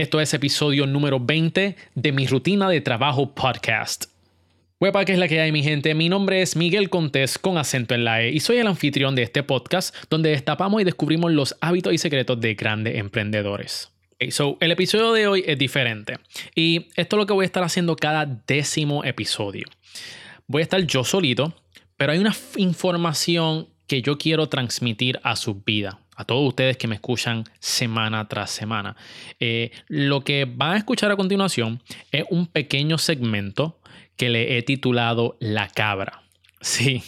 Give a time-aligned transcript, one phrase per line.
[0.00, 4.06] Esto es episodio número 20 de mi rutina de trabajo podcast.
[4.80, 5.94] Huepa, ¿qué es la que hay, mi gente?
[5.94, 9.24] Mi nombre es Miguel Contés con acento en la E y soy el anfitrión de
[9.24, 13.90] este podcast donde destapamos y descubrimos los hábitos y secretos de grandes emprendedores.
[14.30, 16.16] so, el episodio de hoy es diferente
[16.54, 19.66] y esto es lo que voy a estar haciendo cada décimo episodio.
[20.46, 21.54] Voy a estar yo solito,
[21.98, 26.86] pero hay una información que yo quiero transmitir a su vida a todos ustedes que
[26.86, 28.94] me escuchan semana tras semana.
[29.40, 31.80] Eh, lo que van a escuchar a continuación
[32.12, 33.80] es un pequeño segmento
[34.16, 36.22] que le he titulado La cabra.
[36.62, 37.02] Sí,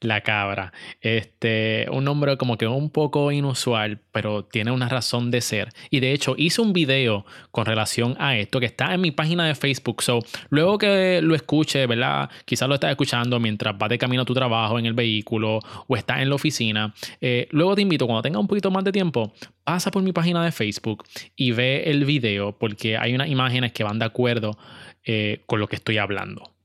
[0.00, 0.72] la cabra.
[1.00, 5.70] Este, un nombre como que un poco inusual, pero tiene una razón de ser.
[5.90, 9.46] Y de hecho, hice un video con relación a esto que está en mi página
[9.46, 10.02] de Facebook.
[10.02, 12.30] So, luego que lo escuche, ¿verdad?
[12.44, 15.96] Quizás lo estás escuchando mientras vas de camino a tu trabajo en el vehículo o
[15.96, 16.94] estás en la oficina.
[17.20, 19.32] Eh, luego te invito, cuando tengas un poquito más de tiempo,
[19.64, 21.04] pasa por mi página de Facebook
[21.36, 24.58] y ve el video porque hay unas imágenes que van de acuerdo
[25.04, 26.57] eh, con lo que estoy hablando.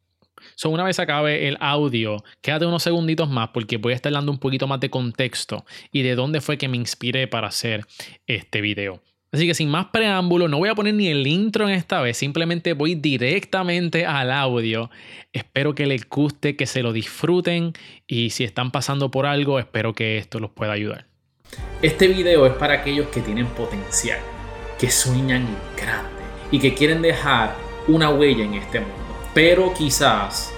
[0.56, 4.32] So, una vez acabe el audio, quédate unos segunditos más porque voy a estar dando
[4.32, 7.86] un poquito más de contexto y de dónde fue que me inspiré para hacer
[8.28, 9.02] este video.
[9.34, 12.18] Así que sin más preámbulo, no voy a poner ni el intro en esta vez,
[12.18, 14.92] simplemente voy directamente al audio.
[15.32, 17.74] Espero que les guste, que se lo disfruten
[18.06, 21.08] y si están pasando por algo, espero que esto los pueda ayudar.
[21.82, 24.20] Este video es para aquellos que tienen potencial,
[24.80, 26.22] que sueñan grande
[26.52, 27.56] y que quieren dejar
[27.88, 30.54] una huella en este mundo pero quizás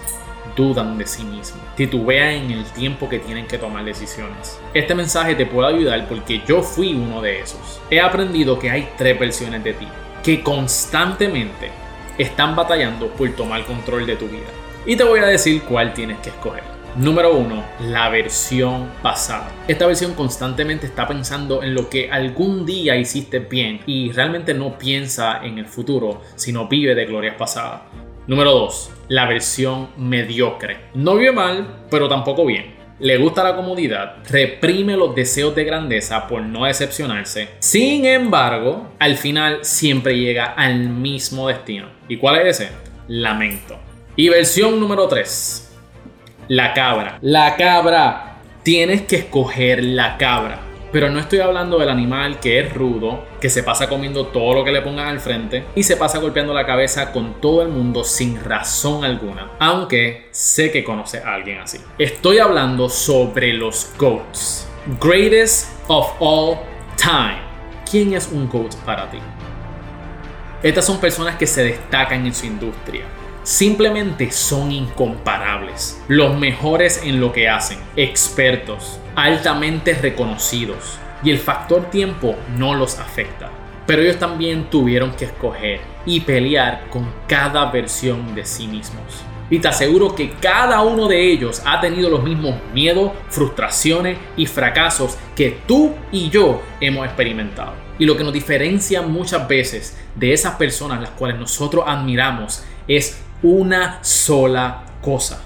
[0.55, 4.59] dudan de sí mismos, titubean en el tiempo que tienen que tomar decisiones.
[4.73, 7.81] Este mensaje te puede ayudar porque yo fui uno de esos.
[7.89, 9.87] He aprendido que hay tres versiones de ti
[10.23, 11.69] que constantemente
[12.17, 14.47] están batallando por tomar control de tu vida.
[14.85, 16.63] Y te voy a decir cuál tienes que escoger.
[16.95, 19.51] Número uno, la versión pasada.
[19.67, 24.77] Esta versión constantemente está pensando en lo que algún día hiciste bien y realmente no
[24.77, 27.81] piensa en el futuro, sino vive de glorias pasadas.
[28.27, 28.91] Número 2.
[29.09, 30.77] La versión mediocre.
[30.95, 32.73] No vive mal, pero tampoco bien.
[32.97, 37.49] Le gusta la comodidad, reprime los deseos de grandeza por no decepcionarse.
[37.59, 41.87] Sin embargo, al final siempre llega al mismo destino.
[42.07, 42.71] ¿Y cuál es ese?
[43.09, 43.77] Lamento.
[44.15, 45.75] Y versión número 3.
[46.47, 47.19] La cabra.
[47.21, 48.37] La cabra.
[48.63, 50.64] Tienes que escoger la cabra.
[50.91, 54.63] Pero no estoy hablando del animal que es rudo, que se pasa comiendo todo lo
[54.63, 58.03] que le pongan al frente y se pasa golpeando la cabeza con todo el mundo
[58.03, 59.51] sin razón alguna.
[59.59, 61.79] Aunque sé que conoce a alguien así.
[61.97, 64.67] Estoy hablando sobre los GOATs.
[65.01, 66.57] Greatest of all
[66.95, 67.39] time.
[67.89, 69.19] ¿Quién es un GOAT para ti?
[70.63, 73.05] Estas son personas que se destacan en su industria
[73.45, 76.01] simplemente son incomparables.
[76.07, 80.99] Los mejores en lo que hacen, expertos, altamente reconocidos.
[81.23, 83.49] Y el factor tiempo no los afecta.
[83.87, 89.23] Pero ellos también tuvieron que escoger y pelear con cada versión de sí mismos.
[89.49, 94.47] Y te aseguro que cada uno de ellos ha tenido los mismos miedos, frustraciones y
[94.47, 97.73] fracasos que tú y yo hemos experimentado.
[97.99, 103.21] Y lo que nos diferencia muchas veces de esas personas las cuales nosotros admiramos es
[103.43, 105.44] una sola cosa.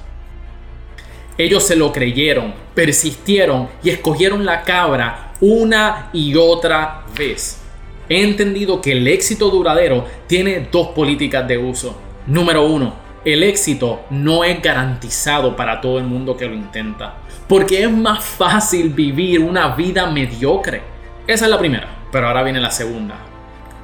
[1.40, 7.62] Ellos se lo creyeron, persistieron y escogieron la cabra una y otra vez.
[8.10, 11.98] He entendido que el éxito duradero tiene dos políticas de uso.
[12.28, 17.20] Número uno, el éxito no es garantizado para todo el mundo que lo intenta.
[17.48, 20.82] Porque es más fácil vivir una vida mediocre.
[21.26, 22.00] Esa es la primera.
[22.12, 23.16] Pero ahora viene la segunda.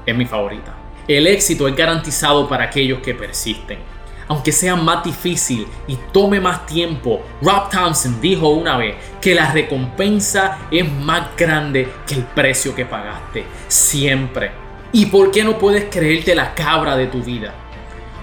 [0.05, 0.75] Es mi favorita.
[1.07, 3.94] El éxito es garantizado para aquellos que persisten
[4.28, 7.22] aunque sea más difícil y tome más tiempo.
[7.41, 12.86] Rob Thompson dijo una vez que la recompensa es más grande que el precio que
[12.86, 13.46] pagaste.
[13.68, 14.52] Siempre.
[14.91, 17.53] ¿Y por qué no puedes creerte la cabra de tu vida?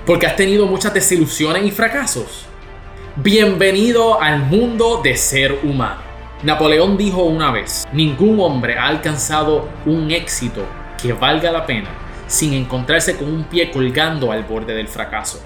[0.07, 2.47] Porque has tenido muchas desilusiones y fracasos.
[3.17, 6.01] Bienvenido al mundo de ser humano.
[6.43, 10.65] Napoleón dijo una vez, ningún hombre ha alcanzado un éxito
[11.01, 11.91] que valga la pena
[12.27, 15.41] sin encontrarse con un pie colgando al borde del fracaso.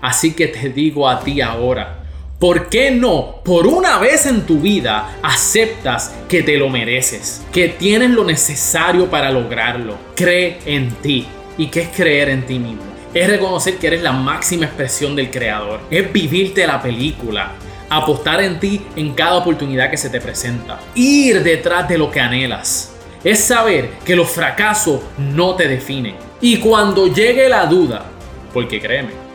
[0.00, 2.04] Así que te digo a ti ahora,
[2.38, 7.42] ¿por qué no, por una vez en tu vida, aceptas que te lo mereces?
[7.52, 9.96] Que tienes lo necesario para lograrlo.
[10.14, 11.26] Cree en ti.
[11.56, 12.82] ¿Y qué es creer en ti mismo?
[13.12, 15.80] Es reconocer que eres la máxima expresión del creador.
[15.90, 17.52] Es vivirte la película.
[17.90, 20.78] Apostar en ti en cada oportunidad que se te presenta.
[20.94, 22.92] Ir detrás de lo que anhelas.
[23.24, 26.14] Es saber que los fracasos no te definen.
[26.40, 28.04] Y cuando llegue la duda,
[28.52, 29.27] porque créeme,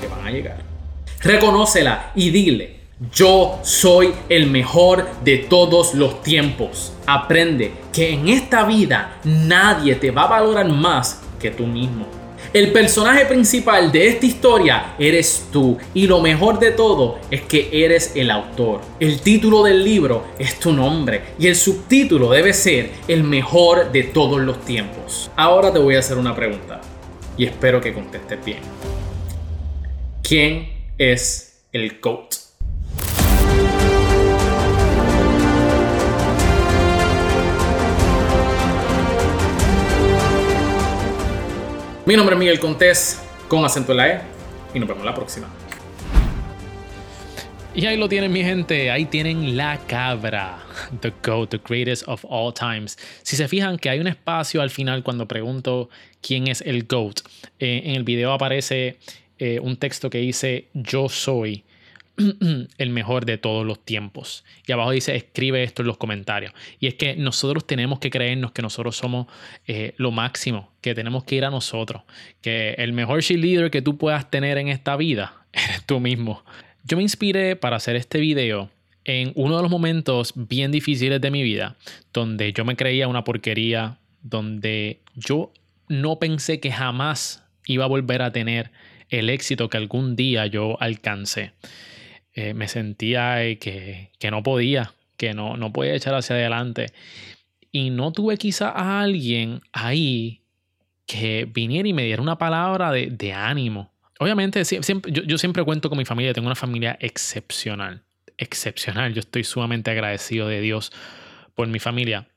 [0.00, 0.58] que van a llegar.
[1.22, 2.80] Reconócela y dile,
[3.14, 6.92] yo soy el mejor de todos los tiempos.
[7.06, 12.06] Aprende que en esta vida nadie te va a valorar más que tú mismo.
[12.52, 17.70] El personaje principal de esta historia eres tú y lo mejor de todo es que
[17.72, 18.80] eres el autor.
[18.98, 24.02] El título del libro es tu nombre y el subtítulo debe ser el mejor de
[24.02, 25.30] todos los tiempos.
[25.36, 26.80] Ahora te voy a hacer una pregunta
[27.36, 28.58] y espero que contestes bien.
[30.22, 30.68] ¿Quién
[30.98, 32.34] es el GOAT?
[42.06, 44.20] Mi nombre es Miguel Contés, con acento en la E,
[44.74, 45.48] y nos vemos la próxima.
[47.72, 48.90] Y ahí lo tienen, mi gente.
[48.90, 50.58] Ahí tienen la cabra.
[51.00, 52.98] The GOAT, the greatest of all times.
[53.22, 55.88] Si se fijan que hay un espacio al final cuando pregunto
[56.20, 57.20] quién es el GOAT,
[57.60, 58.98] eh, en el video aparece
[59.40, 61.64] eh, un texto que dice Yo soy.
[62.78, 64.44] el mejor de todos los tiempos.
[64.66, 66.52] Y abajo dice, escribe esto en los comentarios.
[66.78, 69.26] Y es que nosotros tenemos que creernos que nosotros somos
[69.66, 72.02] eh, lo máximo, que tenemos que ir a nosotros,
[72.42, 76.44] que el mejor cheerleader que tú puedas tener en esta vida eres tú mismo.
[76.84, 78.70] Yo me inspiré para hacer este video
[79.04, 81.76] en uno de los momentos bien difíciles de mi vida,
[82.12, 85.52] donde yo me creía una porquería, donde yo
[85.88, 87.42] no pensé que jamás
[87.72, 88.70] iba a volver a tener
[89.08, 91.52] el éxito que algún día yo alcancé.
[92.32, 96.86] Eh, me sentía eh, que, no podía, que no, no podía echar hacia adelante.
[97.72, 100.42] Y no tuve quizá a alguien ahí
[101.06, 103.92] que viniera y me diera una palabra de, ánimo.
[104.18, 108.02] Obviamente, siempre, yo, siempre cuento con mi familia, tengo una familia excepcional,
[108.36, 109.14] excepcional.
[109.14, 110.92] Yo estoy sumamente agradecido de Dios
[111.54, 112.28] por mi familia.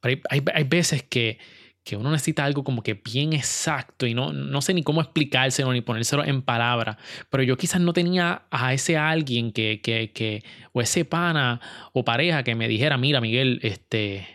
[0.00, 1.38] Pero hay veces que,
[1.84, 5.72] que uno necesita algo como que bien exacto y no, no sé ni cómo explicárselo
[5.72, 6.96] ni ponérselo en palabras,
[7.28, 11.60] pero yo quizás no tenía a ese alguien que, que, que, o ese pana
[11.92, 14.26] o pareja que me dijera, mira Miguel, este,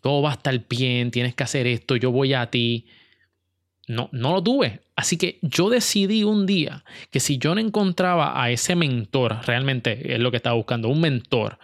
[0.00, 2.86] todo va a estar bien, tienes que hacer esto, yo voy a ti.
[3.88, 4.80] No, no lo tuve.
[4.96, 10.14] Así que yo decidí un día que si yo no encontraba a ese mentor, realmente
[10.14, 11.58] es lo que estaba buscando, un mentor,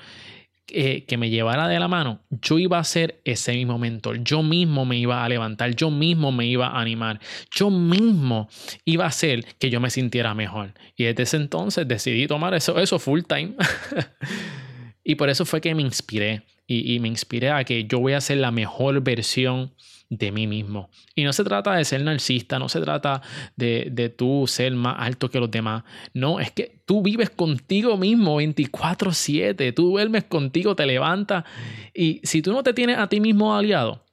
[0.74, 4.22] eh, que me llevara de la mano, yo iba a ser ese mismo mentor.
[4.24, 7.20] Yo mismo me iba a levantar, yo mismo me iba a animar,
[7.50, 8.48] yo mismo
[8.84, 10.72] iba a hacer que yo me sintiera mejor.
[10.96, 13.54] Y desde ese entonces decidí tomar eso, eso full time.
[15.04, 16.42] y por eso fue que me inspiré.
[16.66, 19.74] Y, me inspiré a que yo voy a ser la mejor versión
[20.08, 20.88] de mí mismo.
[21.14, 23.20] Y no se trata de ser narcisista, no se trata
[23.56, 25.84] de, de tú ser más alto que los demás.
[26.14, 31.44] No, es que tú vives contigo mismo 24/7, tú duermes contigo, te levantas.
[31.92, 34.06] Y si tú no te tienes a ti mismo aliado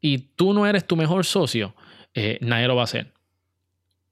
[0.00, 1.74] y tú no eres tu mejor socio,
[2.14, 3.12] eh, nadie lo va a hacer.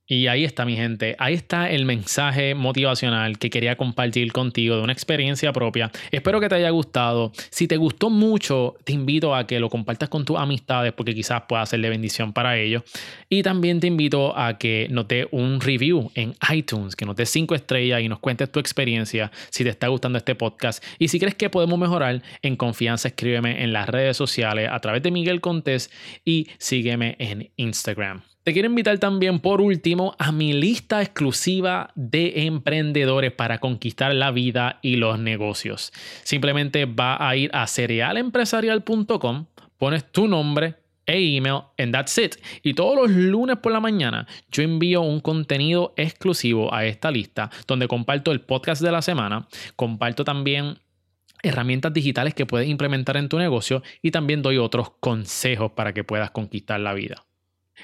[0.08, 4.82] Y ahí está mi gente, ahí está el mensaje motivacional que quería compartir contigo de
[4.82, 5.91] una experiencia propia.
[6.12, 7.32] Espero que te haya gustado.
[7.50, 11.43] Si te gustó mucho, te invito a que lo compartas con tus amistades porque quizás
[11.49, 12.85] pueda ser de bendición para ellos.
[13.29, 18.00] Y también te invito a que note un review en iTunes, que notes cinco estrellas
[18.00, 20.85] y nos cuentes tu experiencia si te está gustando este podcast.
[21.00, 25.03] Y si crees que podemos mejorar, en confianza escríbeme en las redes sociales a través
[25.03, 25.91] de Miguel Contés
[26.25, 28.35] y sígueme en Instagram.
[28.46, 34.31] Te quiero invitar también por último a mi lista exclusiva de emprendedores para conquistar la
[34.31, 35.93] vida y los negocios.
[36.22, 39.46] Simplemente va a ir a cerealempresarial.com,
[39.78, 40.76] pones tu nombre
[41.06, 42.37] e email and that's it.
[42.62, 47.50] Y todos los lunes por la mañana yo envío un contenido exclusivo a esta lista
[47.67, 50.79] donde comparto el podcast de la semana, comparto también
[51.43, 56.05] herramientas digitales que puedes implementar en tu negocio y también doy otros consejos para que
[56.05, 57.26] puedas conquistar la vida.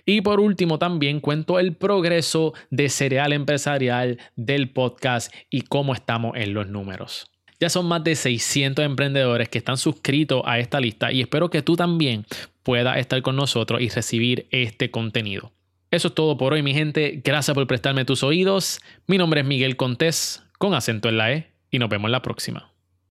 [0.07, 6.37] Y por último, también cuento el progreso de Cereal Empresarial del podcast y cómo estamos
[6.37, 7.31] en los números.
[7.61, 11.63] Ya son más de 600 emprendedores que están suscritos a esta lista y espero que
[11.63, 12.27] tú también
[12.65, 15.53] puedas estar con nosotros y recibir este contenido.
[15.93, 17.21] Eso es todo por hoy, mi gente.
[17.23, 18.81] Gracias por prestarme tus oídos.
[19.07, 22.72] Mi nombre es Miguel Contés, con acento en la E, y nos vemos la próxima.